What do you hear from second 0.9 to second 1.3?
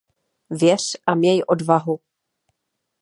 a